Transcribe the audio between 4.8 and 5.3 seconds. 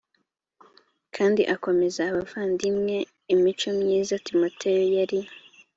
yari